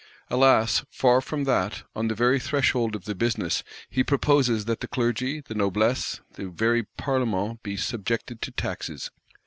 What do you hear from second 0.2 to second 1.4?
Alas, far